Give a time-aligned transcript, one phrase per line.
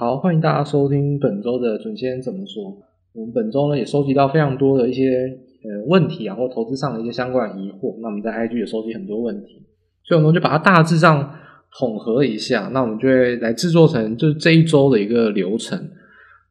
[0.00, 2.72] 好，欢迎大家收听本周的准先生怎么说。
[3.12, 5.10] 我们本周呢也收集到非常多的一些
[5.64, 7.98] 呃问题啊，或投资上的一些相关的疑惑。
[8.00, 9.60] 那我们在 IG 也收集很多问题，
[10.04, 11.28] 所以我们就把它大致上
[11.76, 12.70] 统合一下。
[12.72, 15.76] 那我们就会来制作成就是这一周的一个流程。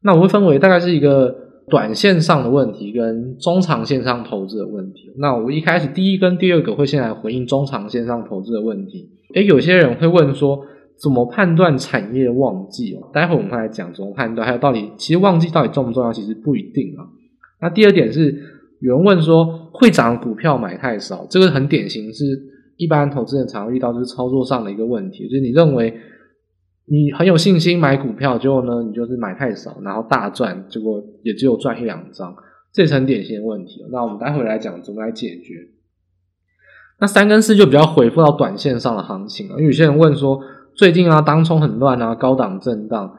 [0.02, 1.34] 那我会分为大概是一个
[1.70, 5.10] 短线上的问题跟中长线上投资的问题。
[5.16, 9.08] 那我一开始第一跟第二个会先来回应中长线上投资的问题。
[9.34, 10.66] 诶，有些人会问说。
[11.00, 13.08] 怎么判断产业旺季哦？
[13.12, 16.12] 待会我们会来讲怎么判断，还有到底其实旺季到底重不重要？
[16.12, 17.06] 其实不一定啊。
[17.60, 18.32] 那第二点是
[18.80, 22.24] 有人问说，会涨股票买太少，这个很典型，是
[22.76, 25.94] 一般投资人常遇到就是操作上的一个问题，就是你认为
[26.86, 32.34] 你很有信心买股票，结果呢你就是买太少，然后大赚，结果也只有赚一两张，
[32.72, 33.84] 这是很典型的问题。
[33.92, 35.54] 那我们待会来讲怎么来解决。
[37.00, 40.40] 那三跟四就比较回复到短线上的行情了，因为有些人问说。
[40.78, 43.12] 最近啊，当冲很乱啊，高档震荡，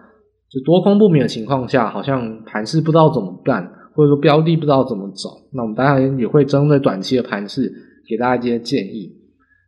[0.49, 5.29] 就多空不明的情况下，好像盘势不知道怎么办，或者说标的不知道怎么找。
[5.51, 7.69] 那我们当然也会针对短期的盘势
[8.07, 9.13] 给大家一些建议。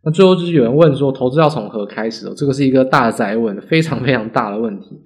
[0.06, 2.28] 那最后就是有人问说，投资要从何开始？
[2.28, 5.02] 哦这个是一个大哉问，非常非常大的问题。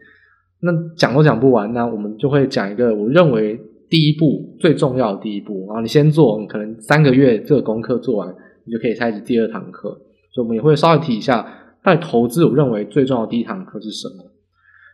[0.61, 5.65] 那讲都讲不完，那我们就会讲一个我认为第一步最重要的第一步。
[5.69, 8.31] 然后你先做，可能三个月这个功课做完，
[8.63, 9.89] 你就可以开始第二堂课。
[10.35, 11.43] 所以我们也会稍微提一下。
[11.85, 14.31] 在投资，我认为最重要的第一堂课是什么？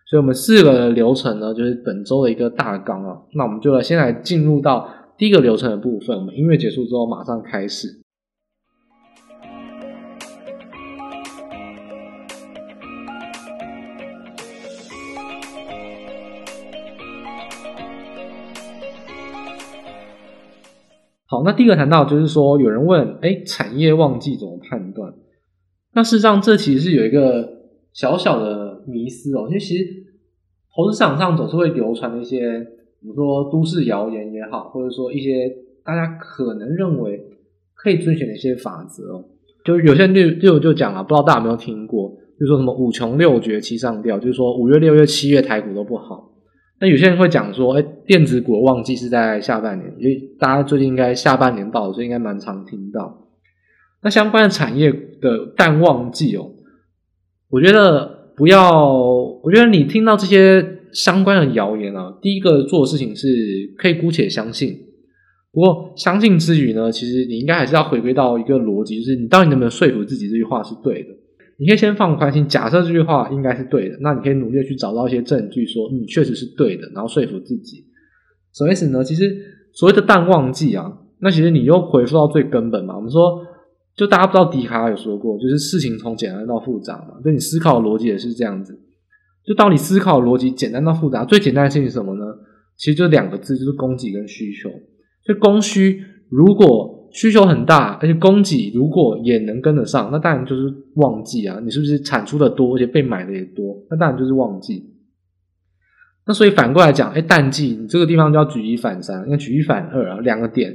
[0.10, 3.18] 所以，我们四个流程呢，就是本周的一个大纲啊。
[3.34, 6.18] 那我们就来先来进入到第一个流程的部分。
[6.18, 8.02] 我们音乐结束之后，马上开始。
[21.26, 25.14] 好，那第一个谈到就是说，有人问，哎，产业旺季怎么判断？
[25.94, 27.48] 那事实上，这其实是有一个
[27.94, 29.86] 小小的迷思哦，因为其实
[30.76, 32.60] 投资市场上总是会流传一些，
[33.02, 35.50] 比如说都市谣言也好，或者说一些
[35.84, 37.20] 大家可能认为
[37.74, 39.26] 可以遵循的一些法则哦，
[39.66, 46.30] 就有些人就就就讲了，不知道大家有没有听过，就说什么五穷六绝七上吊，就是说五月、六月、七月台股都不好。
[46.80, 53.28] 那有些人会讲说，哎，电子股的旺季是在下半年，因为大家最近应该下半年到了，所以应该蛮常听到。
[54.04, 54.92] 那相关的产业
[55.22, 56.52] 的淡旺季哦，
[57.50, 58.84] 我觉得不要，
[59.44, 63.28] 我觉得你听到这些相关的谣言啊，第一个做的事情是
[63.78, 64.76] 可以姑且相信。
[65.54, 71.10] 不过相信之余呢，其实你应该还是要回归到一个逻辑，就是你到底能不能说服自己这句话是对的？
[71.60, 77.86] 你可以先放宽心，假设这句话应该是对的，那你可以努力去找到一些证据，说嗯确实是对的，然后说服自己。
[78.56, 79.04] 什么意思呢？
[79.04, 79.32] 其实
[79.74, 83.46] 所谓的淡旺季啊，那其实你又回复到最根本嘛，我们说。
[83.96, 87.20] 就大家不知道笛卡尔有说过，就是事情从简单到复杂嘛。
[87.24, 88.80] 就你思考逻辑也是这样子。
[89.46, 92.24] 就当你思考逻辑简单到复杂，最简单的事情是什么呢？
[92.78, 94.70] 其实就两个字，就是供给跟需求。
[95.26, 101.60] 就供需如果需求很大，而且供给如果也能跟得上，那当然就是旺季啊。
[101.64, 103.84] 你是不是产出的多，而且被买的也多？
[103.90, 104.90] 那当然就是旺季。
[106.26, 110.72] 那所以反过来讲，哎，淡季你这个地方就要举一反三，应该举一反二啊，两个点。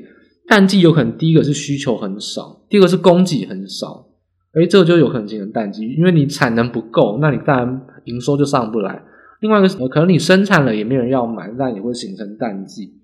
[0.48, 4.06] 淡季有可能第一个是需求很少，第二个是供给很少，
[4.54, 9.02] 诶，这个就有可能形成淡季，因为你产能不够，那你当然营收就上不来。
[9.40, 12.94] 另外一个什么，可能你生产了也没人要买，那也会形成淡季。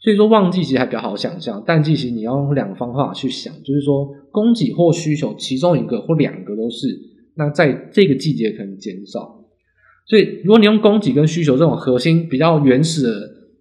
[0.00, 6.86] 所以说旺季其实还比较好想象，淡季其实你要用两个方法去想，就是说供给或需求其中一个或两个都是，
[7.34, 9.44] 那在这个季节可能减少。
[10.06, 13.02] 所以如果你用供给跟需求这种核心比较原始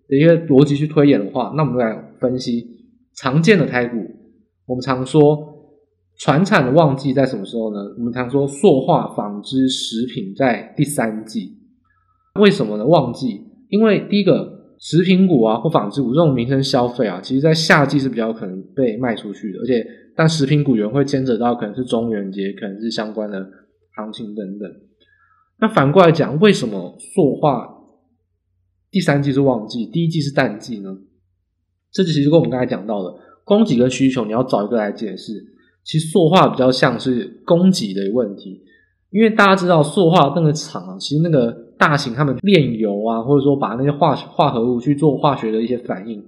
[0.08, 2.77] 的一个逻辑去推演的话，那我们来分析。
[3.18, 3.98] 常见的胎股，
[4.68, 5.38] 我们常说
[6.18, 7.80] 传产的旺季在什么时候呢？
[7.98, 11.58] 我们常说塑化、纺织、食品在第三季。
[12.40, 12.86] 为什么呢？
[12.86, 19.84] 旺季，因为第一个食品股啊或纺织股这种民生消费啊，其实在夏季是比较可能被卖出去的，而且
[20.16, 23.44] 但食品股也会牵扯到可能是中元节，可能是相关的
[23.96, 24.72] 行情等等。
[25.60, 27.68] 那反过来讲，为什么塑化
[28.92, 30.96] 第三季是旺季，第一季是淡季呢？
[32.04, 33.14] 这其实跟我们刚才讲到的
[33.44, 35.34] 供给跟需求，你要找一个来解释。
[35.84, 38.62] 其实塑化比较像是供给的问题，
[39.10, 46.22] 因为大家知道塑化那个厂啊，其实那个大型他们炼油啊，或者说把那些化化合物去做化学的一些反应，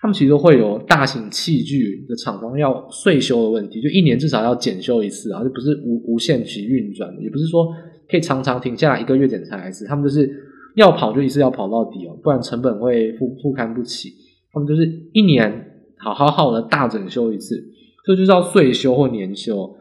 [0.00, 7.68] 他们其实都会有大型器具的厂房要岁修的问题，就一年至少要检修一次啊，就不是无无限期运转的，也不是说
[8.10, 10.28] 可以常常停下来一个月检查一次，他们就是
[10.74, 14.12] 要跑就一次要跑到底哦，不然成本会负负担不起。
[14.54, 17.62] 他们就是一年好好好的大整修一次，
[18.06, 19.74] 这就叫岁修或年修。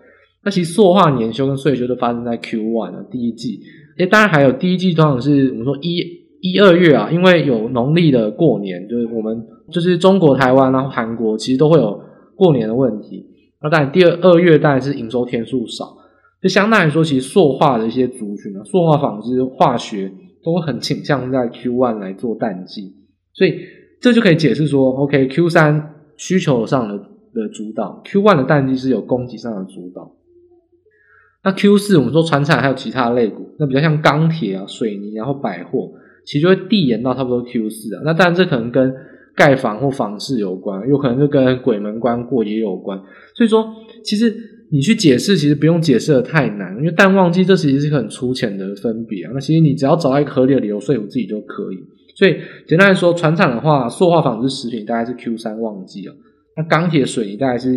[0.44, 3.62] 那其实塑化年修跟岁修都发生在 Q1 的第一季。
[3.98, 6.02] 诶，当然还有第一季通常是我们说一
[6.42, 12.02] 一二月啊，因为有农历的过年，就是我们就是中国台湾然后韩国其实都会有
[12.36, 13.26] 过年的问题。
[13.62, 15.96] 那当然第二二月当然是营收天数少，
[16.42, 20.12] 就相当于说，其实塑化的一些族群啊，塑化纺织、化学
[20.44, 22.94] 都很倾向在 Q one 来做淡季，
[23.34, 23.54] 所以
[24.04, 26.98] 这就可以解释说，OK Q 三需求上的
[27.34, 30.12] 的主导，Q one 的淡季是有供给上的主导。
[31.46, 35.90] 那 Q 四我们说船产还有其他类股，那比较像钢铁啊、水泥然后百货，
[36.26, 38.02] 其实就会递延到差不多 Q 四啊。
[38.04, 38.94] 那当然这可能跟
[39.38, 43.00] 盖房或房市有关，有可能就跟鬼门关过也有关。
[43.36, 43.66] 所以说，
[44.04, 44.36] 其实
[44.70, 49.32] 你去解释，其实不用解释的太难，因为淡旺季这其实是很粗浅的分别啊。
[49.34, 51.78] 那其实你只要找到一个合理的理由说服自己就可以。
[52.16, 52.38] 所以
[52.68, 56.14] 简单来说，船厂的话，塑化纺织食品大概是 Q 三旺季啊。
[56.56, 57.74] 那钢铁水泥大概是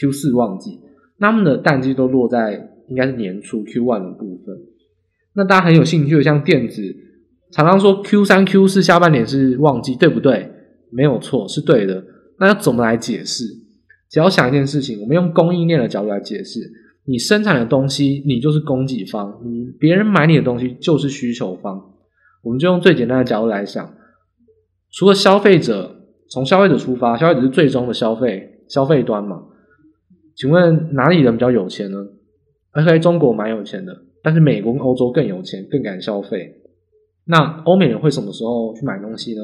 [0.00, 0.80] Q 四旺季。
[1.18, 4.56] 那他们的淡季都落在应该是年初 Q one 的部分。
[5.34, 6.82] 那大家很有兴趣的，像电子，
[7.52, 10.50] 常常说 Q 三、Q 四下半年是旺季，对不对？
[10.90, 12.04] 没有错，是对的。
[12.38, 13.44] 那要怎么来解释？
[14.10, 16.60] 只要想一件事情，我们用供应链的角度来解释：
[17.06, 21.92] 你生产的东西，你就是供给方；你别人买你的东西，就是需求方。
[22.46, 23.92] 我们就用最简单的角度来想，
[24.92, 25.96] 除了消费者，
[26.30, 29.42] 从消费者出发，消费者是最终的消费消费端嘛？
[30.36, 31.98] 请问哪里人比较有钱呢
[32.70, 36.54] ？OK，中国蛮有钱的，但是美国跟欧洲更有钱，更敢消费。
[37.24, 39.42] 那欧美人会什么时候去买东西呢？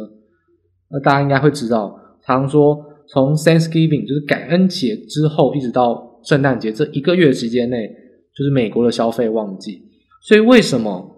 [0.89, 2.79] 那大家应该会知道，常说
[3.09, 7.89] 从 Thanksgiving 就是感恩节之后，一直到圣诞节这一个月时间内，
[8.37, 9.83] 就是美国的消费旺季。
[10.23, 11.12] 所以为什么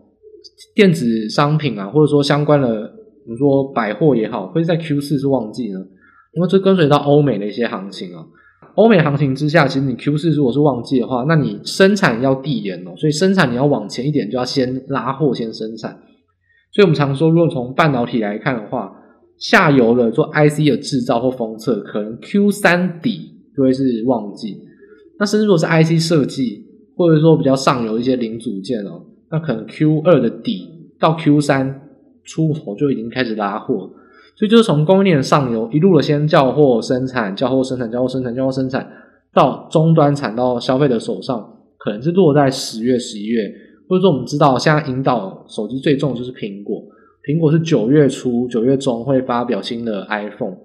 [0.75, 2.87] 电子商品啊，或者说相关的，
[3.25, 5.79] 比如说百货也好，会在 Q 四是旺季呢？
[6.35, 8.25] 因为这跟随到欧美的一些行情啊。
[8.77, 15.93] 欧美行情之下，其实你 Q 四如果是旺季的话，那你生产要递延哦，所以生产你要往前一点，就要先拉货，先生产。
[16.73, 18.93] 所以我们常说，如果从半导体来看的话，
[19.39, 24.59] 下游的做 IC 的制造或封测，可能 Q 三底就会是旺季。
[25.21, 26.65] 那甚至如果是 IC 设计，
[26.97, 31.89] 或者说比较上游一些零组件哦，那可能 Q 二的底到 Q 三
[32.23, 33.91] 出头就已经开始拉货。
[34.37, 38.89] 所以就是从供应链上游一路的先叫货生产，叫货生产，叫货生产，叫货生产，
[39.33, 43.53] 到终端产到消费者手上，可能是落在十月、十一月，
[43.89, 46.81] 或者说我们知道现在引导手机最重就是苹果，
[47.25, 50.57] 苹果是九月初、九月中会发表新的 iPhone，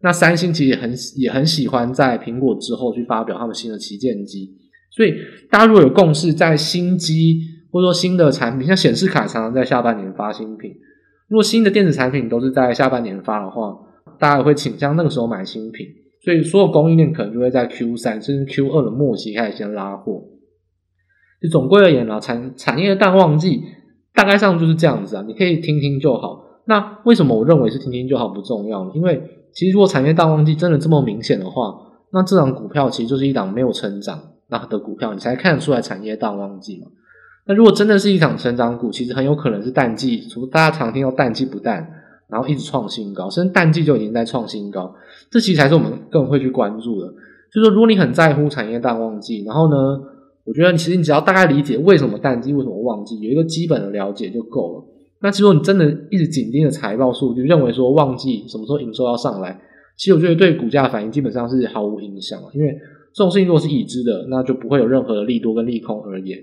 [0.00, 4.52] 那三星其实也很也很喜欢在苹果之后去发表他们新的旗舰机，
[4.90, 5.14] 所以
[5.50, 7.40] 大家如果有共识，在新机
[7.76, 10.72] 或者说新的产品，像显示卡常常在下半年发新品。
[11.28, 13.76] 如果新的电子产品都是在下半年发的话，
[14.18, 15.86] 大家会倾向那个时候买新品，
[16.24, 20.22] 所以所有供应链可能就会在 Q 三甚至 Q 二的末期开始先拉货。
[21.42, 23.60] 就总归而言啊，产产业淡旺季
[24.14, 26.44] 大概上就是这样子啊，你可以听听就好。
[26.66, 28.90] 那为什么我认为是听听就好不重要？
[28.94, 31.74] 因为其实如果产业淡旺季真的这么明显的话，
[32.12, 34.18] 那这档股票其实就是一档没有成长
[34.48, 36.86] 那的股票，你才看得出来产业淡旺季嘛。
[37.48, 41.88] 那如果真的是一场成长股，其实很有可能是淡季，除大家常听到淡季不淡，
[42.28, 44.92] 然后一直创新高，甚至淡季就已经在创新高，
[45.30, 47.06] 这其实才是我们更会去关注的。
[47.52, 49.76] 就是说，如果你很在乎产业淡旺季，然后呢，
[50.44, 54.84] 我觉得其实你只要大概理解为什么淡季，为什么旺季，有一个基本的了解就够了。
[55.22, 59.58] 那其实你真的一直紧盯着财报数据，认为说旺季什么时候营收要上来，
[59.96, 62.76] 其实我觉得对股价反应基本上是毫无影响，因为
[63.14, 66.38] 这种事情如果是已知的，那就不会有任何的利多跟利空而言。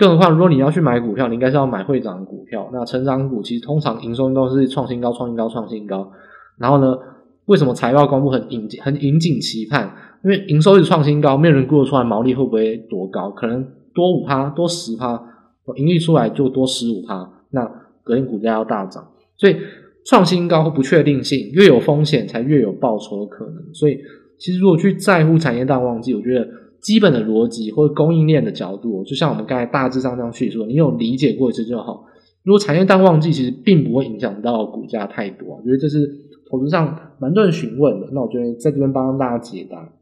[0.00, 2.70] 更何况，如果你要去买股票，你应该是要买会涨的股票。
[2.72, 6.10] 那成长股其实通常营收都是创新高、创新高、创新高。
[6.56, 6.96] 然后呢，
[7.44, 9.94] 为什么财报公布很引很引颈期盼？
[10.24, 13.30] 因为营收一直创新高，没有人估得出来毛利会不会多高？
[13.30, 13.62] 可能
[13.94, 15.22] 多五趴、多十趴，
[15.76, 17.30] 盈利出来就多十五趴。
[17.50, 17.70] 那
[18.02, 19.56] 隔天股价要大涨，所以
[20.06, 23.74] 创新高和不确定性越有风险，才越有报酬的可能。
[23.74, 23.98] 所以，
[24.38, 26.48] 其实如果去在乎产业淡旺季，我觉得。
[26.80, 32.06] 基本的逻辑或者供应链的角度，就像我们刚才大致上这样叙述，你有理解过一次就好。
[32.42, 36.10] 如果产业淡旺季，其实并不会影响到股价太多，我觉得这是
[36.50, 38.08] 投资上蛮多人询问的。
[38.12, 39.92] 那我觉得在这边帮大家解答。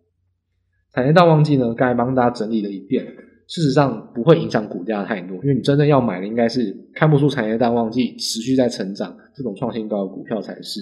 [0.95, 3.05] 产业淡旺季呢，刚才帮大家整理了一遍，
[3.49, 10.81] 事实上不会影响股价太多，因为你真正要买的应该是看不出产业淡旺季持续在成长这种创新高的股票才是。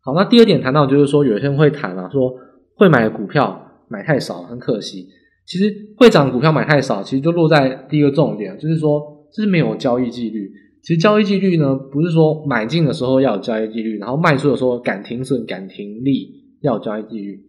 [0.00, 2.34] 好，那第二点谈到就是说，有些人会谈啊，说
[2.76, 3.61] 会买的股票。
[3.92, 5.06] 买太少很可惜。
[5.44, 10.50] 其实会涨股票买太少，其实就落在第一个重点，就是说这是没有交易纪律。
[10.82, 16.28] 其实交易纪律呢，不是说买进的时候要有交易纪律，然后卖出的时候敢停损、敢停利
[16.62, 17.40] 要有交易纪律。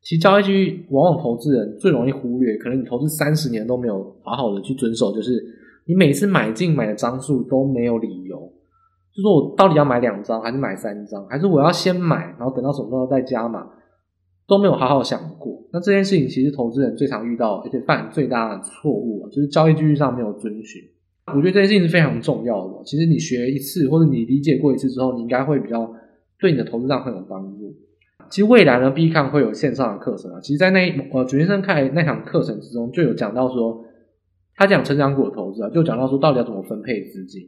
[0.00, 5.32] 其实交易纪律往往投资人最容易忽略，可能你投资三十年都没有好好的去遵守，就是
[5.86, 8.38] 你每次买进买的张数都没有理由，
[9.14, 13.66] 就说我到底要买两张还是买三张，还是我要先买，然后等到什么时候再加码，
[14.48, 15.62] 都没有好好想过。
[15.70, 20.82] 那这件事情其实投资人最常遇到，而且犯最大的错误，就是交易纪律上没有遵循。
[21.26, 22.82] 我觉得这件事情是非常重要的。
[22.86, 25.92] 其实你学一次或者你理解过一次之后，你应该会比较
[26.40, 27.76] 对你的投资上很有帮助。
[28.30, 30.40] 其实未来呢，Bitcoin 会有线上的课程啊。
[30.40, 33.84] 其实，在那呃主持人开那场课程之中，就有讲到说，
[34.56, 37.42] 他讲成长股的投资啊，就讲到说到底要怎么分配资金。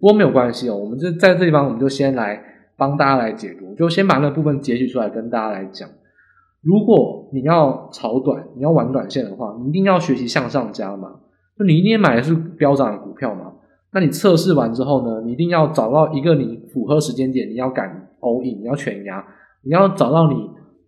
[0.00, 2.42] 不过没有关系哦，我们就在这地方，我们就先来
[2.78, 5.86] 帮大家来解读，就先把那部分截取出来跟大家来讲。
[6.62, 11.08] 如果你要炒短，你要玩短线的话，你一定要学习向上加码。
[11.58, 13.52] 就你一定买的是飙涨的股票嘛？
[13.92, 19.24] 那你测试完之后呢，你一定要找到一个你符合时间点，你要敢 all in，你要全压。
[19.62, 20.34] 你要找到你，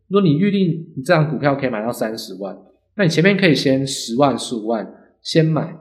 [0.09, 2.57] 如果你预定你这张股票可以买到三十万，
[2.97, 4.87] 那你前面可以先十万、十五万
[5.23, 5.77] 先买，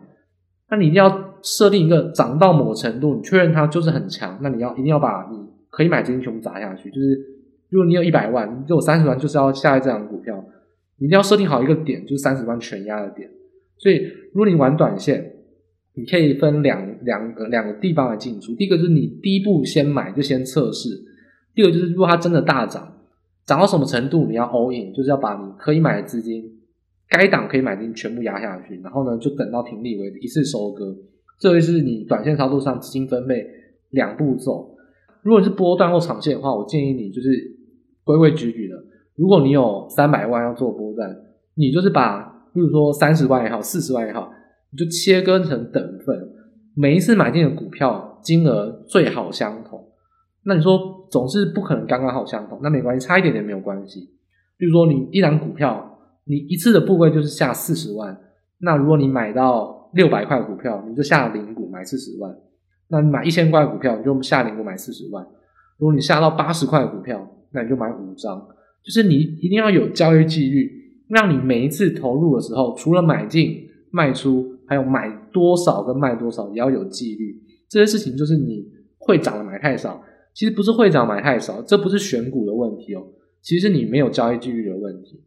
[0.71, 5.37] 那你一定要设定一个涨到某程度，你确认它就是很强，那你要一定要把你
[5.69, 6.89] 可以买资金全部砸下去。
[6.89, 7.19] 就是
[7.69, 10.43] 如果你有一百万，你就有三十万就是要下来这张股票，
[10.97, 13.29] 你一定要设定好一个点，就是三十万全压的点。
[13.77, 13.97] 所以
[14.33, 15.33] 如果你玩短线，
[15.95, 18.53] 你可以分两两个两个地方来进出。
[18.55, 20.89] 第一个就是你第一步先买就先测试。
[21.53, 22.95] 第二个就是，如果它真的大涨，
[23.45, 26.43] 涨到什么程度，你要 all in，就是要把你可以买的资金，
[27.09, 30.95] 该档可以买的资金全部压下去，然后呢，就等到停利为止，一次收割。
[31.39, 33.45] 这就是你短线操作上资金分配
[33.89, 34.75] 两步骤。
[35.21, 37.29] 如果你是波段或长线的话，我建议你就是
[38.09, 38.75] 规规矩矩的。
[39.15, 41.15] 如果你有三百万要做波段，
[41.53, 42.23] 你就是把，
[42.53, 44.31] 比如说三十万也好，四十万也好，
[44.71, 46.29] 你就切割成等份，
[46.75, 49.85] 每一次买进的股票金额最好相同。
[50.43, 53.99] 那你说总是不可能刚刚好相同，那没关系，差一点点没有关系。
[54.57, 58.17] 比如说你一档股票，你一次的部位就是下四十万，
[58.61, 62.31] 那如果你买到六百块股票，你就下零股买四十万；
[62.87, 65.23] 那你买一千块股票，你就下零股买四十万。
[65.77, 68.47] 如果你下到八十块股票，那你就买五张。
[68.83, 70.71] 就是你一定要有交易纪律，
[71.09, 77.41] 让你每一次投入的时候，除了买进、卖出，还有买多少跟卖多少，也要有纪律。
[77.69, 78.65] 这些事情就是你
[78.97, 80.03] 会涨的买太少。
[80.33, 83.03] 其实不是会涨买太少，这不是选股的问题哦，
[83.41, 85.21] 其实你没有交易纪律的问题。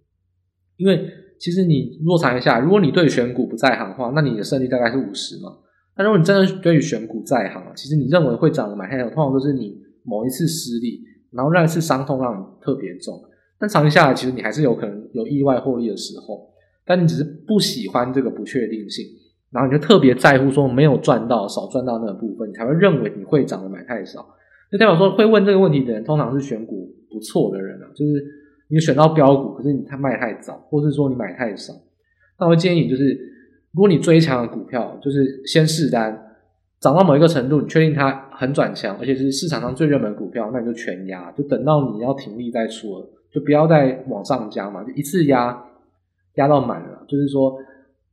[0.78, 1.04] 因为
[1.38, 5.58] 其实你落场一下，如果你对选股不在行的话，那你的胜率大概是五十嘛。
[5.98, 11.02] 那如果你真的对于选股在行，其实你认为会涨的买太少，通常都是你某一次失利，
[11.32, 13.20] 然后那一次伤痛让你特别重。
[13.58, 16.48] 但长期下来，其实你还是有可能有意外获利的时候，
[16.84, 19.06] 但你只是不喜欢这个不确定性，
[19.50, 24.26] 然后你就特别在乎说没有赚到、少赚到那个部分，你才会认为你会涨的买太少。
[24.70, 27.86] 就代表说，会问这个问题的人，通常是选股不错的人啊。
[27.94, 28.24] 就是
[28.68, 31.72] 你选到标股，可是你太卖太早，或是说你买太少。
[32.40, 33.12] 那我建议你，就是
[33.72, 36.20] 如果你追强的股票，就是先试单，
[36.82, 45.64] 涨到某一个程度，你确定它很转强，而且是市场上最热门股票，那你就全压，就等到你要停利再出了，就不要再往上加嘛，就一次压
[46.34, 47.06] 压到满了。
[47.08, 47.56] 就是说，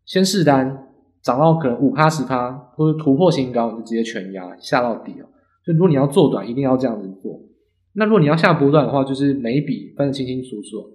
[0.05, 0.85] 先试单，
[1.23, 5.25] 涨到可能五趴十趴，或者突破新高，你就直接全压下到底了。
[5.65, 7.41] 就如果你要做短，一定要这样子做。
[7.93, 10.87] 那如果你要下波段的话，就是每一笔分得清清楚楚。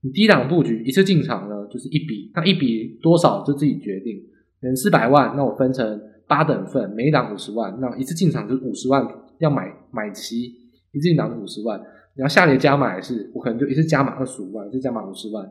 [0.00, 4.20] 你低档布局一次进场呢，就是一笔，那一笔多少就自己决定。
[4.60, 6.00] 嗯，四百万，那我分成
[6.32, 9.06] 八等份，每一档五十万，那一次进场就是五十万，
[9.38, 10.44] 要买买齐，
[10.92, 11.78] 一次进场五十万。
[12.16, 15.46] 你要下跌加码是，我可能就一次加码二十五万，一次加码五十万。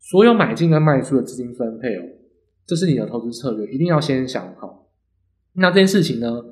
[0.00, 2.02] 所有买进跟卖出的资金分配哦，
[2.66, 4.88] 这是你的投资策略，一定要先想好。
[5.52, 6.42] 那这件事情呢，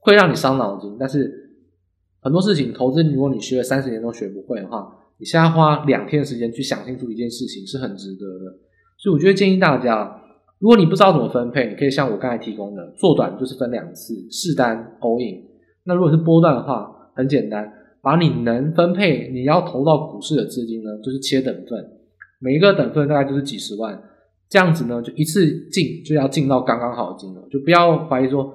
[0.00, 1.60] 会让你伤脑筋，但是
[2.20, 8.58] 很多事情投资，如果你学了三十年都学不会的话，你现在花两天的时间去想清楚一件事情是很值得的。
[8.96, 10.23] 所以我觉得建议大家，
[10.58, 15.42] 如果你不知道怎么分配，你可以像我刚才提供的，做短就是分两次试单 all in。
[15.84, 17.70] 那如果是波段的话，很简单，
[18.00, 21.84] 把你能分配你要投到股市的资金呢，就是切等份，
[22.40, 24.02] 每一个等份大概就是几十万，
[24.48, 28.54] 这样子呢，就一次进就要进到刚刚好的金额，就不要怀疑说。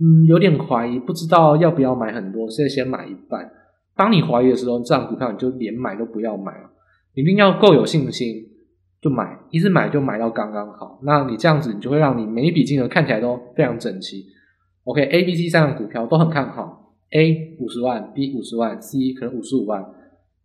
[0.00, 3.48] 嗯，有点怀疑，不知道要不要买很多，现在先买一半。
[3.94, 6.70] 当你怀疑的时候，这档股票你就连买都不要买了，
[7.14, 8.34] 一定要够有信心
[9.02, 10.98] 就买，一次买就买到刚刚好。
[11.02, 14.24] 那你这样子，你就会让你每一笔金额看起来都非常整齐。
[14.84, 19.84] OK，A、B、C 三档股票都很看好，A 五十万，B 五十万，C 可能五十五万。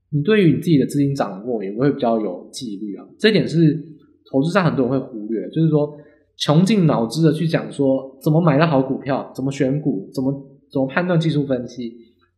[0.10, 3.06] 你对于你自己的资金掌握也会比较有纪律啊。
[3.18, 3.82] 这点是
[4.30, 5.98] 投资上很多人会忽略，就是说。
[6.40, 10.32] 穷尽脑汁的去讲说怎么买到好股票，怎么选股，怎么
[10.72, 11.92] 怎么判断技术分析，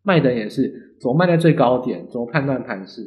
[0.04, 3.02] 卖的也是怎么卖在最高点，怎么判断盘势。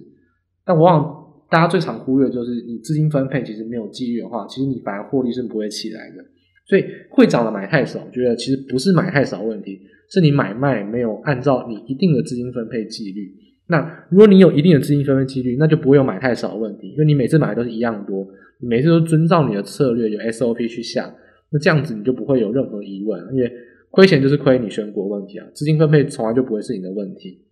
[0.66, 1.21] 但往往
[1.52, 6.24] 大家最常忽略就是你资金分配其实没有纪律的话，其实你反而获利是不会起来的。
[6.64, 9.78] 所以会涨的买太少，我觉得其实不是买太少问题，
[10.08, 13.30] 是你买卖没有按照你一定的资金分配纪律。
[13.66, 18.26] 那如果你有一定的资金分配纪律，那就不会有买太少的问题，因为你每次买都是一样多，
[18.60, 21.14] 你每次都遵照你的策略有 SOP 去下，
[21.50, 23.52] 那这样子你就不会有任何疑问，因为
[23.90, 27.44] 亏钱就是亏你选股问题啊，资金分配从来就不会是你的问题。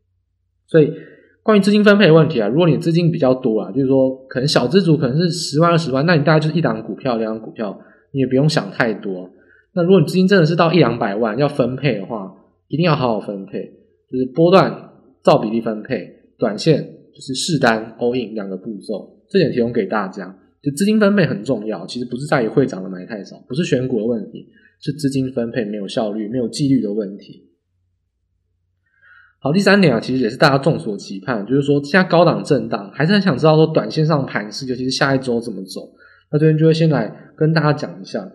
[0.67, 0.91] 所以
[1.43, 7.81] 关于资金分配的问题啊，如果你资金比较多啊，就是说可能小资族可能是十万二十万，那你大概就是一档股票两档股票，
[8.13, 9.31] 你也不用想太多。
[9.73, 12.35] 那如果你资金真的是到一两百万要分配的话，
[12.69, 13.63] 一定要好好分配，
[14.11, 14.91] 就是波段
[15.23, 16.83] 照比例分配，短线
[17.15, 20.37] 就是试单 all in 两个步骤，这点提供给大家。
[20.63, 24.47] 就资金分配很重要，其实不是在于会涨的买太少，不是选股的问题，
[24.81, 27.50] 是资金分配没有效率、没有纪律的问题。
[29.43, 35.81] 好，第三点啊，其实也是大家众所期盼，就是说现在高档震荡，还是很想知道说短线上盘势，尤其是下一周怎么走。
[36.31, 38.31] 那这边就会先来跟大家讲一下。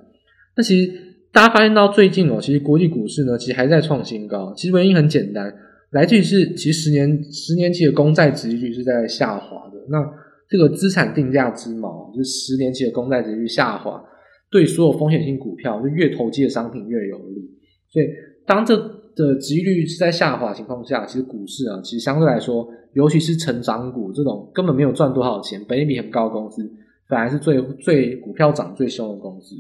[0.58, 0.92] 那其实
[1.32, 4.52] 大家发现到最近哦，其实国际股市呢，其实还在创新高。
[4.58, 5.54] 其实原因很简单，
[5.92, 9.78] 来自于是其实十年十年期的公债殖利率是在下滑的。
[9.90, 10.04] 那
[10.50, 14.04] 这个资产定价之锚，就是十年期的公债殖利率下滑，
[14.50, 17.48] 对所有风险性股票，就越投机的商品越有利。
[17.92, 18.08] 所以
[18.48, 18.76] 当这
[19.16, 26.70] 的值率是在下滑情况下，其实股市啊，其实相对来说，尤其是成长股这种根本没有赚多少钱、本益比很高的公司，
[27.08, 29.56] 反而是最最股票涨最凶的公司。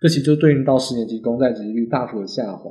[0.00, 2.70] 这其实就对应到十年期公债值率大幅的下滑。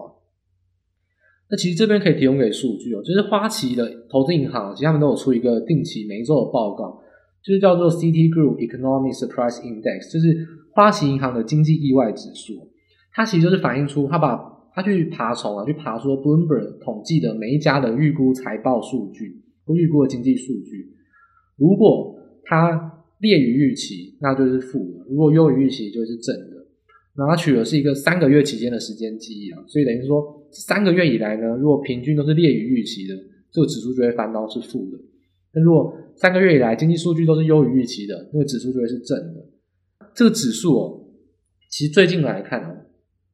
[1.50, 7.02] 那其实这边可以提供给数据哦，就是花旗的投资银行，其实他们都有出一个定期每周的报告，
[7.44, 12.70] 就是叫做 CT Group Economic Surprise Index，就是花旗银行的经济意外指数。
[13.12, 14.36] 它其实就是反映出它把
[14.74, 20.92] 他去爬虫啊，去爬说 Bloomberg 统计的每一家的预估财报数据或预估的经济数据，
[21.58, 26.66] 如果它劣于预期，那就是负的；如果优于预期，就是正的。
[27.16, 33.16] 那它取的是一个三个月期间的时间记忆啊，所以等于说三个月以来呢，如果平均都是劣于预期的，
[33.52, 34.98] 这个指数就会翻到是负的；
[35.54, 39.46] 那如果三个月以来经济数据都是优于预期的，那个指数就会是正的。
[40.16, 41.06] 这个指数哦，
[41.70, 42.78] 其实最近来看哦。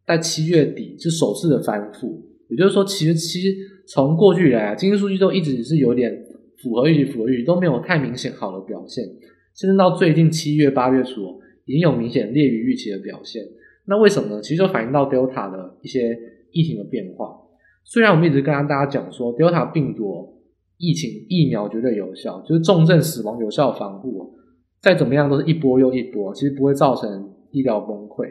[0.09, 2.19] 在七月底是首次的翻负，
[2.49, 3.55] 也就是说，其实其实
[3.87, 6.11] 从过去以来啊，经济数据都一直是有点
[6.57, 9.05] 符合预期、符合预期，都没有太明显好的表现。
[9.55, 13.43] 甚至到最近七月、八月初，已经有明显劣于预期的表现。
[13.85, 14.41] 那为什么呢？
[14.41, 16.17] 其实就反映到 Delta 的一些
[16.51, 17.29] 疫情的变化。
[17.83, 20.41] 虽然我们一直跟大家讲说，Delta 病毒
[20.77, 24.33] 疫情疫苗绝对有效，就是重症死亡有效防护，
[24.81, 28.27] 再怎么样都是一波又一波，其实不会造成医疗崩溃。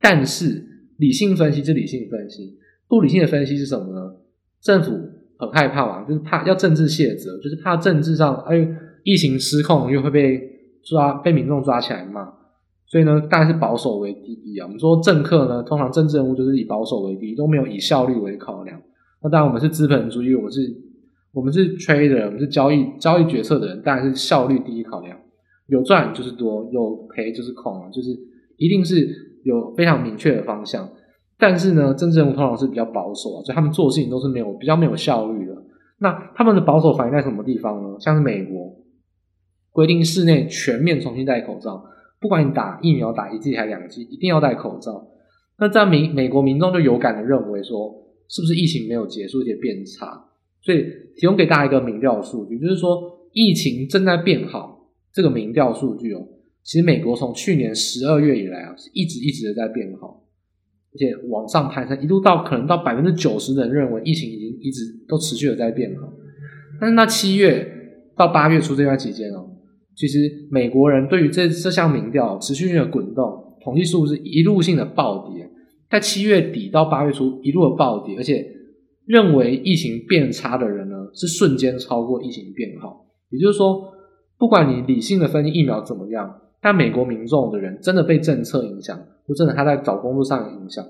[0.00, 0.64] 但是
[0.98, 2.56] 理性分析是理性分析，
[2.88, 4.16] 不理性的分析是什么呢？
[4.62, 4.92] 政府
[5.38, 8.56] 很害怕嘛，就是怕要政治卸责，就是怕政治上哎
[9.04, 10.40] 疫情失控又会被
[10.82, 12.26] 抓，被民众抓起来骂，
[12.86, 14.64] 所以呢，当然是保守为第一啊。
[14.66, 18.80] 我们说政客呢，通常政治人物就是以保守为第一，都没有以效率为考量。
[19.22, 20.60] 那当然我们是资本主义，我们是，
[21.32, 25.16] 我们是 trader，我们是交易交易决策的人，当然是效率第一考量，
[25.68, 28.10] 有赚就是多，有赔就是空啊，就是
[28.56, 29.25] 一定是。
[29.46, 30.88] 有非常明确的方向，
[31.38, 35.54] 但是呢，政治人物通常是比较保守啊，所以他们做事情都是没有比较没有效率的。
[36.00, 37.96] 那他们的保守反映在什么地方呢？
[38.00, 38.74] 像是美国
[39.70, 41.84] 规定室内全面重新戴口罩，
[42.20, 45.06] 不管你打疫苗打一剂还是两剂，一定要戴口罩。
[45.58, 47.94] 那在民美国民众就有感的认为说，
[48.28, 50.24] 是不是疫情没有结束，而且变差？
[50.62, 50.84] 所以
[51.16, 53.00] 提供给大家一个民调数据，就是说
[53.32, 56.26] 疫情正在变好，这个民调数据哦。
[56.66, 60.24] 其实美国从去年十二月以来啊，是一直一直的在变好，
[60.92, 66.12] 而且往上攀升，一路到可能到百分之九十的人认为疫情已经一直都持续的在变好。
[66.80, 67.64] 但是那七月
[68.16, 69.48] 到八月初这段期间哦，
[69.94, 75.48] 其实美国人对于这这项民调持续性的滚动，统计数是一路性的暴跌，
[75.88, 78.44] 在七月底到八月初一路的暴跌，而且
[79.06, 83.06] 认为疫情变差的人呢，是瞬间超过疫情变好。
[83.30, 83.84] 也就是说，
[84.36, 86.40] 不管你理性的分析疫苗怎么样。
[86.60, 90.84] 但美国民众的人真的被政策影响，或真的他在找工作上的影响，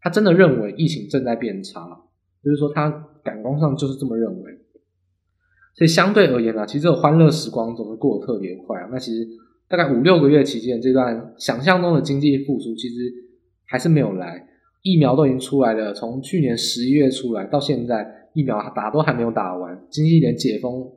[0.00, 2.00] 他真的认为疫情正在变差，
[2.42, 2.90] 就是说他
[3.22, 4.58] 感官上就是这么认为。
[5.76, 8.88] 所以相对而言啊，其实这个欢乐时光总是过得特别快啊。
[8.90, 9.26] 那其实
[9.68, 13.12] 大概五六个月期间，这段想象中的经济复苏其实
[13.66, 14.48] 还是没有来，
[14.82, 20.90] 疫苗都已经出来了，从去年十一月出来到现在，疫苗打都还没有打完，经济连解封、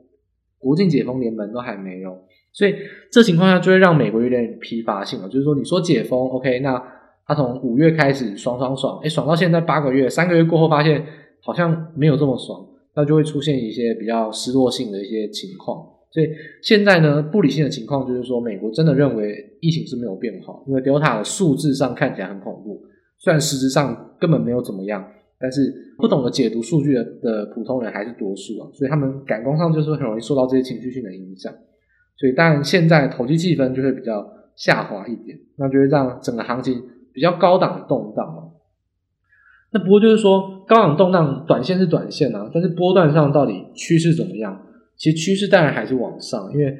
[0.58, 2.18] 国境解封连门都还没有。
[2.54, 2.74] 所以
[3.10, 6.80] 这情况下就会让美国有点疲乏性了，就是说你说解封，OK，那
[7.26, 11.04] 他从五月开始爽爽爽，诶，爽到现在八个月，三个月过后发现
[11.42, 12.64] 好像没有这么爽，
[12.94, 15.84] 那就会出现一些比较失落性的一些情况。
[16.12, 16.28] 所以
[16.62, 22.80] 现在呢，不理性的情况就是说，美国真的认为疫情是没有变好，因为 Delta 的数字上看起来很恐怖，
[23.18, 25.04] 虽然实质上根本没有怎么样，
[25.40, 31.52] 但是不懂得解读数据的的普通人还是多数啊，所以他们感官上就是很容易受到这些情绪性的影响。
[32.16, 36.80] 所以当然现在投机气氛就会比较下滑一点，那就会让整个行情
[37.12, 38.42] 比较高档的动荡嘛。
[39.72, 44.60] 那不过就是说高档动荡，短线是短线啊，但是波段上到底趋势怎么样？
[44.96, 46.72] 其实趋势当然还是往上，因为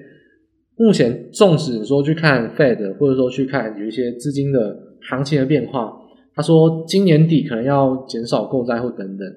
[0.76, 4.76] 目前纵使说去看 Fed，或者说去看有一些资金的
[5.10, 5.92] 行情的变化，
[6.36, 9.28] 他说今年底可能要减少购债或等等，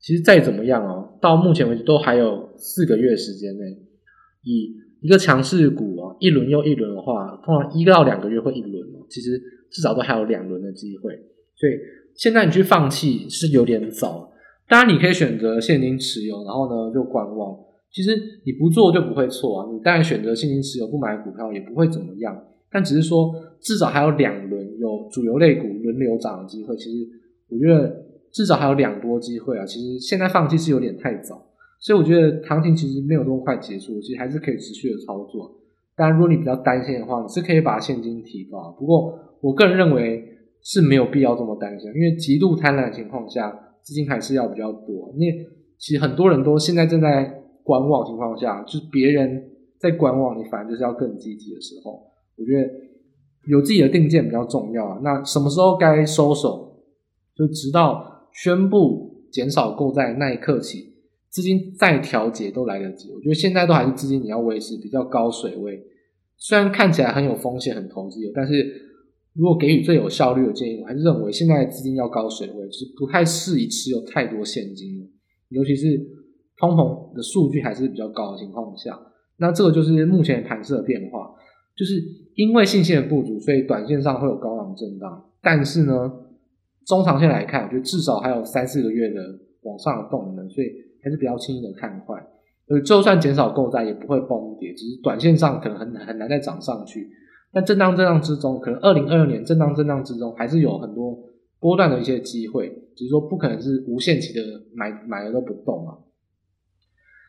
[0.00, 3.64] 其实再怎么样哦，到目前为止都还有四个月时间内，
[4.44, 11.12] 以一个强势股啊，一轮又一轮的话，通常一到两个月会一轮，其实至少都还有两轮的机会，
[11.56, 11.72] 所以
[12.14, 14.32] 现在你去放弃是有点早。
[14.68, 17.58] 当然你可以选择现金持有，然后呢就观望。
[17.90, 26.76] 其实你不做就不会错啊，你当然选择现金持有不买股票也不会怎么样，但只是说至少还有两轮有主流类股轮流涨的机会。
[26.76, 27.08] 其实
[27.48, 29.64] 我觉得至少还有两波机会啊。
[29.66, 31.49] 其实现在放弃是有点太早。
[31.80, 35.50] 所以我觉得行情其实没有这么快结束，其实还是可以持续的操作。
[35.96, 38.74] 当然，如果你比较担心的话，你是可以把现金提高。
[38.78, 40.24] 不过，我个人认为
[40.62, 43.50] 是没有必要这么担心，因为极度贪婪的情况下，
[43.82, 45.12] 资金还是要比较多。
[45.16, 45.46] 因为
[45.78, 47.24] 其实很多人都现在正在
[47.64, 49.42] 观望情况下，就是别人
[49.78, 52.00] 在观望，你反而就是要更积极的时候。
[52.36, 52.70] 我觉得
[53.46, 55.00] 有自己的定见比较重要啊。
[55.02, 56.82] 那什么时候该收手，
[57.34, 60.89] 就直到宣布减少购债那一刻起。
[61.30, 65.80] 资金再调节都来得及，我觉得现在都还是资金你要维持比较高水位，
[66.36, 68.52] 虽然看起来很有风险、很投机，但是
[69.34, 75.08] 如果给予最有效率的建议，我还是认为现在资金要高水位，就是不太适宜持有太多现金，
[75.50, 75.96] 尤其是
[76.56, 78.98] 通膨的数据还是比较高的情况下，
[79.38, 81.30] 那这个就是目前盘势的变化，
[81.76, 81.94] 就是
[82.34, 86.12] 因为信心的不足，所以短线上会有高档震荡，但是呢，
[86.86, 89.20] 中长线来看，我觉得至少还有三四个月的
[89.62, 90.89] 往上的动能，所以。
[91.02, 92.14] 还是比较轻易的看坏，
[92.68, 97.08] 呃，就算减少购债也不会崩跌，只是短线上可能很很难再涨上去。
[97.52, 101.18] 但震荡震荡之中，可能二零二二年震荡震荡之中，还是有很多
[101.58, 104.40] 波段的一些机会，只是说不可能是无限期的
[104.74, 105.98] 买买了都不动啊。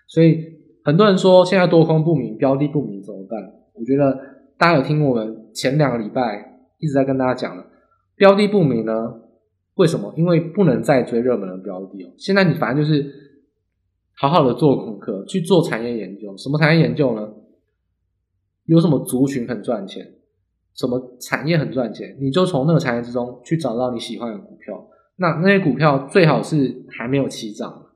[0.07, 0.37] 所以
[0.83, 3.39] 很多人说现在多空不明，标的不明怎么办？
[3.73, 4.15] 我觉得
[4.57, 7.65] 大家有听我们前两个礼拜一直在跟大家讲了，
[8.15, 9.21] 标的不明呢，
[9.75, 10.13] 为什么？
[10.15, 12.11] 因为不能再追热门的标的哦。
[12.17, 13.30] 现在你反正就是。
[14.21, 16.37] 好好的做功课，去做产业研究。
[16.37, 17.27] 什么产业研究呢？
[18.65, 20.13] 有什么族群很赚钱，
[20.75, 24.87] 什么产业很赚钱，你就从那个产业之中去找到你喜欢的股票。
[25.15, 27.87] 那那些股票最好是还没有起涨，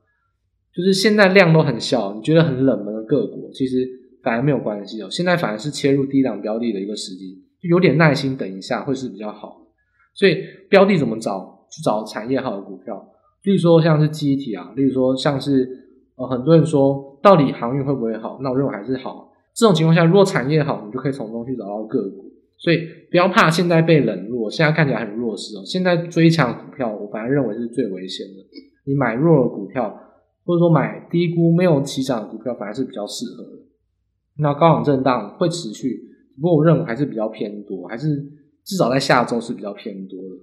[0.74, 3.88] 就是现在量都很小，你觉得很冷门的个股，其实
[4.24, 5.08] 反而没有关系哦。
[5.08, 9.64] 现在反而是切入低档标的的一个时机，就有点耐心等一下会是比较好。
[10.12, 11.68] 所以标的怎么找？
[11.70, 13.12] 去找产业好的股票，
[13.44, 15.85] 例如说像是机体啊，例如说像是。
[16.16, 18.38] 呃，很多人说，到底航运会不会好？
[18.42, 19.30] 那我认为还是好。
[19.54, 22.24] 这种情况下，如果产业好，你就可以从中去找到个股。
[22.58, 22.78] 所以
[23.10, 25.62] 不要怕现在被冷落，现在看起来很弱势哦。
[25.64, 28.32] 现在追强股票，我反而认为是最危险的。
[28.86, 29.90] 你买弱的股票，
[30.44, 33.62] 或者说买低估没有起涨的股票，反而是比较适合的。
[34.38, 36.00] 那高档震荡会持续，
[36.36, 38.08] 不过我认为还是比较偏多，还是
[38.64, 40.36] 至少在下周是比较偏多的。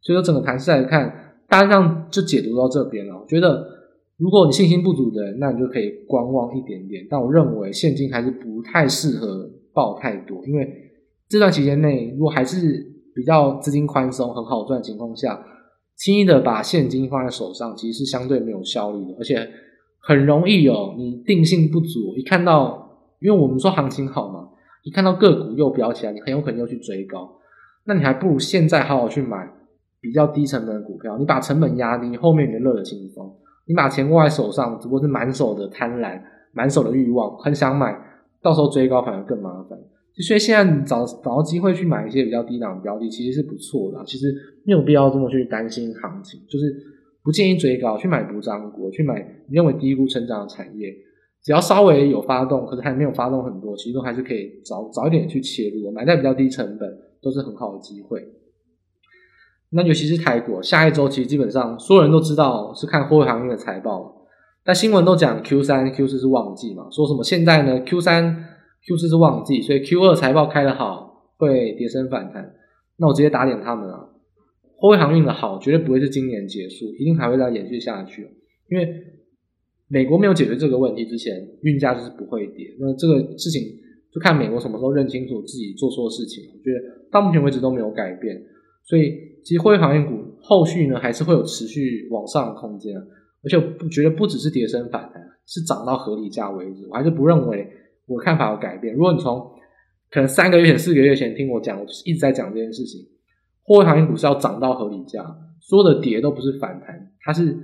[0.00, 3.20] 所以说整个盘势来看，大致上就解读到这边了。
[3.20, 3.75] 我觉得。
[4.18, 7.06] 如果你信心不足的，那你就可以观望一点点。
[7.10, 10.66] 但我认为现金还是不太适合抱太多，因为
[11.28, 12.58] 这段期间内，如果还是
[13.14, 15.44] 比较资金宽松、很好赚的情况下，
[15.96, 19.46] 轻易的把现金放在手上，其实是相对没有效率的，而且
[20.00, 20.94] 很容易哦。
[20.96, 24.48] 你定性不足，一看到，因为我们说行情好嘛，
[24.82, 27.36] 一看到个股又飙起来，你很有可能又去追高。
[27.84, 29.46] 那你还不如现在好好去买
[30.00, 33.36] 比较低成本的股票，你把成本压低，后面你就乐得轻松。
[33.66, 36.20] 你把钱握在手上，只不过是满手的贪婪，
[36.52, 37.98] 满手的欲望，很想买，
[38.40, 39.78] 到时候追高反而更麻烦。
[40.26, 44.02] 所以现在找找到机会去买一些比较低档的标的，其实是不错的。
[44.06, 44.32] 其实
[44.64, 46.74] 没有必要这么去担心行情，就是
[47.22, 50.94] 不建议追高，去买补涨股，去买你认为低估成长的产业，
[51.42, 56.88] 只要稍微有发动，可是还没有发动很多，其实都还是可以早早一点去切入，买在比较低成本，
[57.20, 58.26] 都是很好的机会。
[59.70, 64.14] 那尤其是台股，下一周其实基本上所有人都知道是看货柜航运的财报，
[64.64, 68.44] 但新闻都讲 Q 三、Q 四是旺季嘛，说什么现在呢 Q 三、
[68.86, 72.52] Q 四是旺季，所以 Q 二财报开得好会跌升反弹。
[72.96, 73.98] 那我直接打脸他们啊，
[74.76, 78.22] 货柜航运的好绝对不会是今年结束，一定还会再延续下去，
[78.70, 78.88] 因为
[79.88, 82.68] 美国没有解决这个问题之前，运价就是不会跌。
[82.78, 83.62] 那这个事情
[84.14, 88.40] 就看美国什么时候认清楚自己做错事情，我觉得到目前为止都没有改变，
[88.84, 89.25] 所以。
[89.46, 96.84] 其实货运航运股后续呢还是会有持续往上的空间，而且我不觉得不只是跌升反弹，是涨到合理价为止。
[96.90, 97.64] 我还是不认为
[98.06, 98.92] 我看法有改变。
[98.92, 99.38] 如果你从
[100.10, 103.00] 可能三个月前、四个月前听我讲，我一直在讲这件事情，
[103.62, 105.24] 货运航运股是要涨到合理价，
[105.60, 107.56] 所有的跌都不是反弹，它是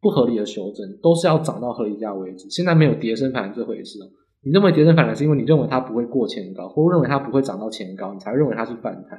[0.00, 2.50] 不合理的修正，都是要涨到合理价为止。
[2.50, 4.00] 现在没有跌升反弹这回事。
[4.42, 9.18] 你认为跌升反弹是因为你认为它不会过前高，或认为它不会涨到前高，你才认为它是反弹。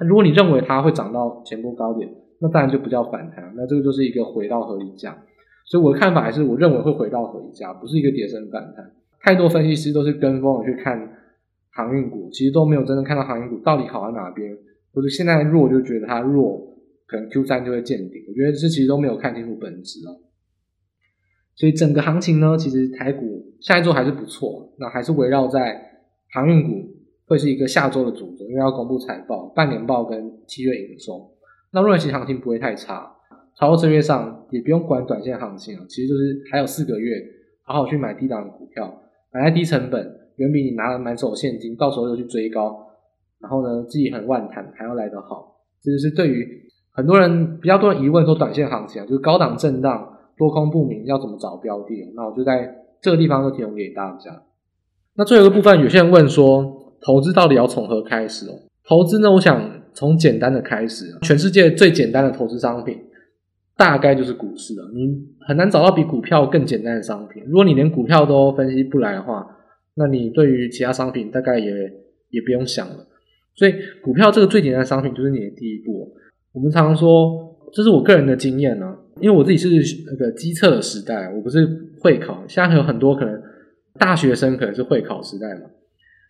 [0.00, 2.08] 那如果你认为它会涨到前波高点，
[2.40, 5.24] 那当然就不叫反弹，那这个就是一个回到合理价。
[5.64, 8.92] 所以我的看法还是，我认为会回到合理价，不是一个跌升反弹。
[9.20, 10.98] 太多分析师都是跟风的去看
[11.70, 14.56] 航运股，其实都没有真正看到航运股到底好在哪边，
[14.94, 18.22] 或者现在弱就觉得它弱，可能 Q 三就会见顶。
[18.28, 20.14] 我觉得这其实都没有看清楚本质啊。
[21.54, 25.82] 所以整个行情呢，其实台股下一周还是不错，那还是围绕在
[26.32, 26.88] 航运股
[27.28, 31.30] 会是一个下周的主轴，因为要公布财报、半年报跟七月营收。
[31.72, 33.14] 那认为其实行情不会太差，
[33.54, 37.22] 操作策略上也不用管短线行情啊，其实就是还有四个月，
[37.62, 40.04] 好好去买低档的股票，买在低成本，
[40.36, 42.86] 远比你拿了满手现金，到时候又去追高，
[43.38, 45.56] 然后呢自己很万谈还要来得好。
[45.82, 46.48] 这就是对于
[46.90, 50.14] 很多人比较多人疑问说短线行情啊，就是高档震荡。
[50.38, 52.12] 多空不明，要怎么找标的？
[52.14, 54.40] 那我就在这个地方就提供给大家。
[55.16, 58.52] 那最后一个部分，有些人问说，投资到底要从何开始哦？
[58.86, 61.06] 投资呢，我想从简单的开始。
[61.22, 62.98] 全世界最简单的投资商品，
[63.76, 64.90] 大概就是股市了。
[64.94, 67.42] 你很难找到比股票更简单的商品。
[67.46, 69.46] 如果你连股票都分析不来的话，
[69.94, 71.66] 那你对于其他商品大概也
[72.30, 73.06] 也不用想了。
[73.54, 76.12] 所以，股票这个最简单的商品就是你的第一步。
[76.52, 78.96] 我们常常说，这是我个人的经验呢。
[79.20, 79.68] 因为我自己是
[80.06, 81.68] 那个机测的时代，我不是
[82.00, 82.44] 会考。
[82.46, 83.42] 现在还有很多可能
[83.98, 85.62] 大学生可能是会考时代嘛，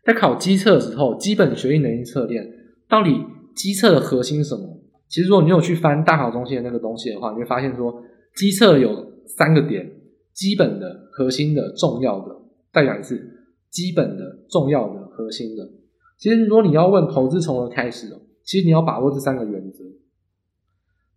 [0.08, 2.42] 在考基测的时候，基本学习能力测验
[2.88, 3.10] 到底
[3.54, 4.80] 基测的核心是什么？
[5.06, 7.94] 其实如果你有去翻大考中心的那个东西的话，你会发现说
[8.34, 9.86] 基测有三个点：
[10.32, 12.34] 基本的、核心的、重要的。
[12.72, 13.20] 再讲一次，
[13.68, 15.68] 基本的、重要的、核心的。
[16.16, 18.06] 其实如果你要问投资从何开始，
[18.44, 19.84] 其实你要把握这三个原则。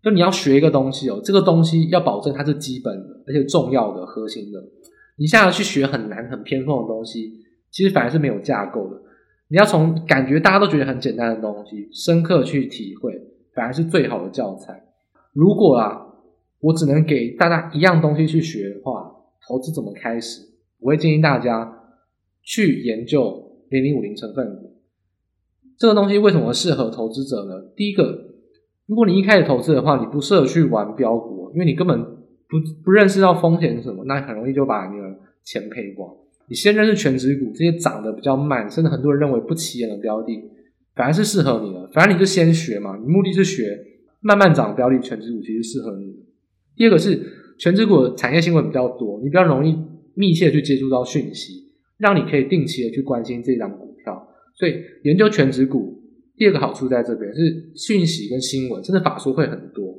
[0.03, 4.61] 就你要学一个东西哦，这个东西要保证它是基本的，而且重要的、核心的。
[5.17, 7.31] 你现在去学很难、很偏锋的东西，
[7.71, 9.01] 其实反而是没有架构的。
[9.47, 13.13] 你要从感觉大家都觉得很简单的东西，深刻去体会，
[13.55, 14.83] 反而是最好的教材。
[15.33, 16.05] 如果啊，
[16.59, 19.11] 我只能给大家一样东西去学的话，
[19.47, 20.41] 投资怎么开始？
[20.79, 21.79] 我会建议大家
[22.43, 24.79] 去研究零零五零成分股。
[25.77, 27.71] 这个东西为什么适合投资者呢？
[27.75, 28.29] 第一个。
[28.87, 36.13] 如果你一开始投资的话，你不适合去玩标股，因为你根本不不认识到风险是什么，那很容易就把你的钱赔光。
[36.51, 40.37] 你先认识全职股，这些涨得比较慢，甚至很多人认为不起眼的标的，
[40.93, 41.89] 反而是适合你的。
[41.93, 43.79] 反正你就先学嘛，你目的是学
[44.19, 46.17] 慢慢涨标的，全职股其实适合你的。
[46.75, 47.17] 第二个是
[47.57, 49.77] 全职股的产业新闻比较多，你比较容易
[50.13, 51.53] 密切去接触到讯息，
[51.97, 54.27] 让你可以定期的去关心这张股票。
[54.59, 55.99] 所以研究全职股。
[56.37, 59.93] 第二个好处在这边是讯息跟新闻，真的法说会很多。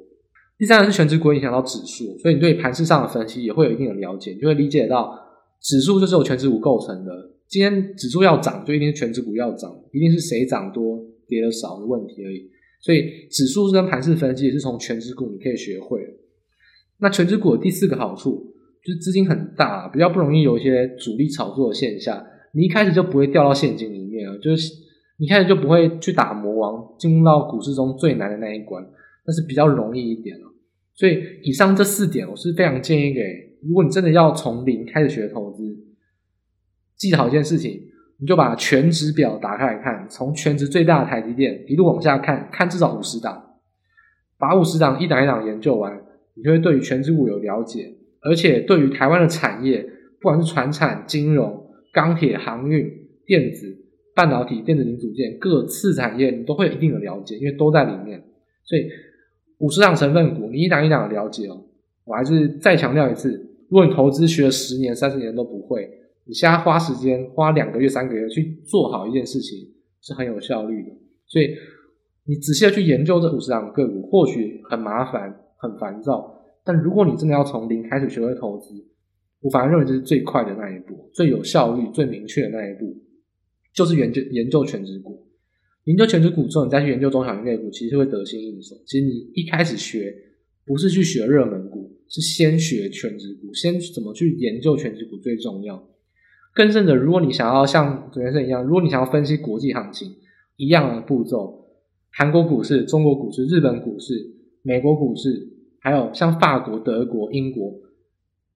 [0.58, 5.16] 第三个是全职股影响到指数，所以你对盘势上的分析也会有一定的了解，你就会理解到
[5.62, 7.10] 指数就是由全指股构成的。
[7.48, 10.98] 今天指数要涨，就一定是全指股要涨，一定是谁涨多
[11.28, 12.50] 跌的少的问题而已。
[12.80, 16.00] 所以指数跟盘势分析也是从全指股你可以学会。
[16.98, 18.52] 那全指股的第四个好处
[18.84, 24.82] 就是资金很大，比较不容易有一些主力炒作的现象，你一开始就不会掉到陷阱里面了，就是。
[25.18, 28.82] 你开始就不会去打魔王，进入到股市中最难的那一关，
[29.24, 30.46] 那是比较容易一点了。
[30.96, 33.20] 所以以上这四点，我是非常建议给，
[33.66, 35.62] 如果你真的要从零开始学投资，
[36.96, 37.82] 记好一件事情，
[38.18, 43.56] 你就把全值表打开来看，从全值最大的台积电一路往下看，看至少五十档，
[44.38, 46.02] 把五十档一档一档研究完，
[46.34, 49.82] 你就会对于全值股有了解，而且对于台湾的产业，
[50.20, 52.90] 不管是传产、金融、钢铁、航运、
[53.26, 53.78] 电子。
[54.14, 58.22] 半导体、电子零组件各次产业，你都会有一定的了解，因为都在里面。
[58.62, 58.86] 所以
[59.56, 61.64] 五十档成分股，你一档一档的了解哦。
[62.04, 65.88] 我还是再强调一次，如果你投资学了十年、三十年都不会，
[66.26, 69.66] 你现在花时间花两个月、三个月去做好一件事情，
[70.02, 70.90] 是很有效率的。
[71.26, 71.56] 所以
[72.26, 78.74] 你仔细的去研究这五十档个股，或许很麻烦、很烦躁，但如果你真的要从零开始学会投资，
[79.40, 82.94] 我反而认为这是最快的那一步，最有效率、最明确的那一步。
[83.72, 85.26] 就是研究研究权值股，
[85.84, 88.76] 研究权值股之后，你再去研究中小型类股，其实会得心应手。
[88.84, 90.14] 其实你一开始学，
[90.66, 95.82] 不是去学热门股，是先学全职股，先怎么去研究全职股最重要。
[96.54, 100.14] 更甚者，如果你想要像主持人一样，如果你想要分析国际行情，
[100.56, 101.64] 一样的步骤，
[102.10, 104.14] 韩国股市、中国股市、日本股市、
[104.62, 105.48] 美国股市，
[105.80, 107.72] 还有像法国、德国、英国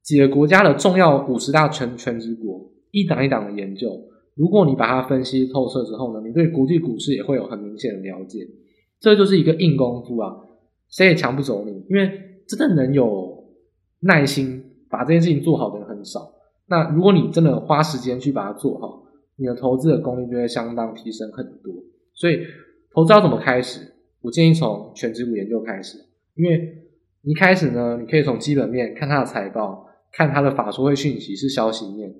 [0.02, 3.98] 几个国家的重要五十大全全职股，一档一档的研究。
[4.34, 8.46] 如果你把它分析透彻之后呢，你对国际股市也会有很明显的了解。
[9.00, 10.36] 这就是一个硬功夫啊，
[10.90, 12.10] 谁也抢不走你，因为
[12.46, 13.35] 真的能有
[14.00, 16.32] 耐心把这件事情做好的人很少。
[16.68, 19.04] 那如果你真的花时间去把它做好，
[19.36, 21.74] 你的投资的功力就会相当提升很多。
[22.14, 22.40] 所以
[22.92, 23.94] 投资要怎么开始？
[24.22, 25.98] 我建议从全职股研究开始，
[26.34, 26.82] 因为
[27.22, 32.12] 一开始呢，你可以从基本面看它的财报，看它的法说会讯息是消息面，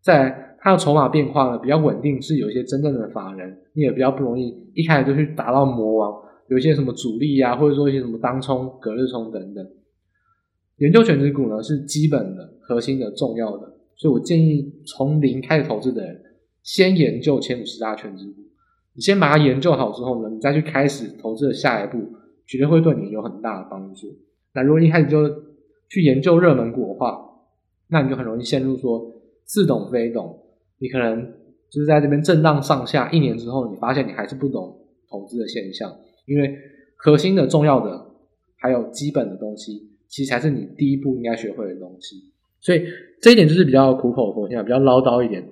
[0.00, 9.64] 在它的筹码变化呢比较稳定，是有一些真正的法人，你也比较不容易一开始就去打到魔王，有一些什么主力呀、或者说一些什么当冲、隔日冲等等。
[10.82, 13.72] 研究权值股呢是基本的、核心的、重要的。
[13.94, 16.20] 所以我建议从零开始投资的人，
[16.64, 18.42] 先研究前五十大权值股。
[18.94, 21.98] 你先把它研究好之后呢，你再去开始投资的下一步，
[22.46, 24.08] 绝对会对你有很大的帮助。
[24.54, 25.28] 那如果一开始就
[25.88, 27.16] 去研究热门股的话，
[27.88, 29.00] 那你就很容易陷入说
[29.46, 30.36] 似懂非懂。
[30.78, 31.22] 你可能
[31.70, 34.76] 就是在这边震荡上下一年之后，你发现你还是不懂
[35.08, 35.88] 投资的现象，
[36.26, 36.58] 因为
[36.96, 38.04] 核心的、重要的
[38.58, 42.16] 还有基本的东西，其实才是你第一步应该学会的东西。
[42.60, 42.84] 所以
[43.20, 45.42] 这一点就是比较苦口婆心，比较唠叨一点。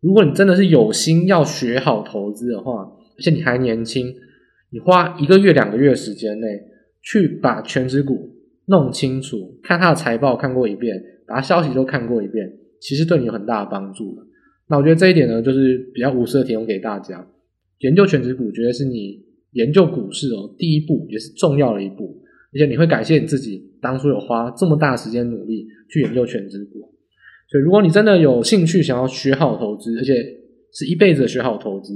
[0.00, 2.80] 如果你真的是有心要学好投资的话，
[3.16, 4.14] 而且你还年轻，
[4.70, 6.46] 你花一个月、两个月时间内
[7.02, 8.30] 去把全职股
[8.66, 12.50] 弄清楚，看它的财报看过一遍，把它消息都看过一遍，
[12.80, 14.16] 其实对你有很大的帮助。
[14.68, 17.24] 那我觉得这一点呢，就是比较无私的提供给大家。
[17.80, 22.20] 研究全职股，绝对是你研究股市哦第一步，也是重要的一步。
[22.56, 26.80] 而且你会感谢你自己当初有花这么大时间努力去研究权值股，
[27.50, 30.14] 所以如果你真的有兴趣想要学好投资，而且
[30.72, 31.92] 是一辈子学好投资，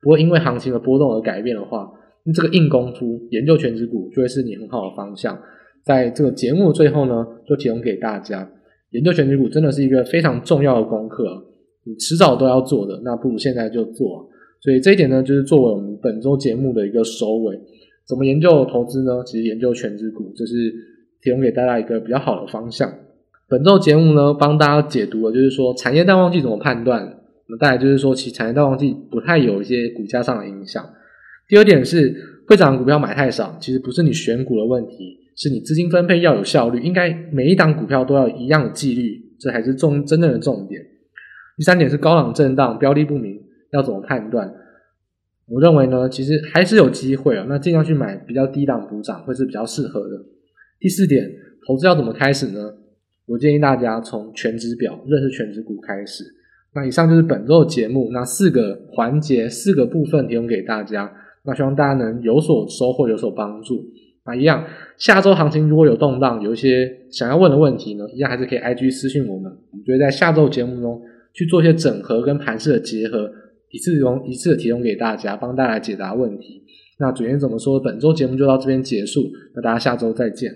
[0.00, 1.90] 不会因为行情的波动而改变的话，
[2.24, 5.36] 那这个硬功夫研究权值股就会是你很好的方向。
[5.84, 8.48] 在这个节目的最后呢，就提供给大家，
[8.92, 11.24] 研究权值股真的是一个非常重要的功课，
[11.84, 14.28] 你迟早都要做的，那不如现在就做。
[14.60, 17.60] 所以这一点呢，就是作为我们本周节目的一个收尾。
[18.06, 19.22] 怎么研究投资呢？
[19.24, 20.72] 其实研究权值股就是
[21.22, 22.92] 提供给大家一个比较好的方向。
[23.48, 27.20] 本周节目呢，帮大家解读了，就是说产业淡旺季怎么判断。
[27.46, 30.82] 那再来就是说，其实产业淡旺季不太有一些股价上的影响。
[31.46, 40.80] 第二点是会涨股票买太少，其实不是你选股的问题，是你资金分配要有效率，应该每一档股票都要一样的纪律，这才是重真正的重点。
[41.58, 43.38] 第三点是高档震荡，标的不明，
[43.72, 44.50] 要怎么判断？
[45.46, 47.44] 我认为呢，其实还是有机会啊。
[47.48, 50.24] 那尽量去买比较低档补涨，会是比较适合的。
[50.80, 51.30] 第四点，
[51.66, 52.74] 投资要怎么开始呢？
[53.26, 56.24] 我建议大家从权值表认识权值股开始。
[56.74, 61.12] 那以上就是本周的节目，那四个环节、四个部分提供给大家。
[61.44, 63.84] 那希望大家能有所收获，有所帮助。
[64.26, 64.64] 那一样，
[64.96, 69.52] 下周行情如果有动荡，有一些想要问的问题呢，一样还是可以 IG 私信我们。
[69.70, 71.00] 我们就会在下周节目中
[71.34, 73.30] 去做一些整合跟盘势的结合。
[73.74, 76.62] 一次用一次的提供给大家，帮大家解答问题。
[77.00, 77.80] 那主持人怎么说？
[77.80, 80.48] 本周节目就到这边结束，那大家下周再见。